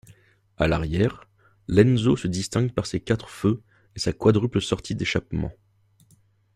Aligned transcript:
À 0.57 0.67
l'arrière, 0.67 1.29
l'Enzo 1.67 2.17
se 2.17 2.27
distingue 2.27 2.73
par 2.73 2.87
ses 2.87 2.99
quatre 2.99 3.29
feux 3.29 3.61
et 3.95 3.99
sa 3.99 4.13
quadruple 4.13 4.59
sortie 4.59 4.95
d'échappement. 4.95 5.51